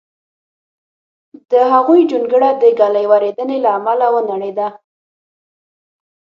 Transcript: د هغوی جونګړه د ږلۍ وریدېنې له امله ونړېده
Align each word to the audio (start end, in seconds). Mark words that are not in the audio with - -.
د 1.51 1.53
هغوی 1.71 2.01
جونګړه 2.11 2.49
د 2.61 2.63
ږلۍ 2.79 3.05
وریدېنې 3.11 3.57
له 3.63 3.69
امله 3.77 4.07
ونړېده 4.11 4.67